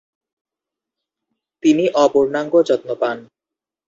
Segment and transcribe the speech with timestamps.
[1.63, 3.17] তিনি অপূর্ণাঙ্গ যত্ন পান।